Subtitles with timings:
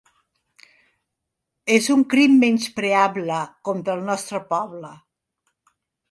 [1.73, 3.37] És un crim menyspreable
[3.69, 4.91] contra el nostre poble.